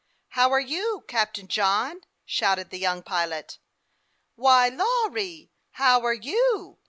[0.29, 3.59] "How are you, Captai'i John??' shouted the young pilot."
[4.35, 5.51] Why, Lawry!
[5.73, 6.79] How are you